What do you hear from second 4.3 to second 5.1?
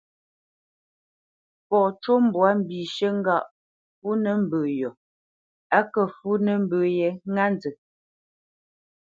mbə yo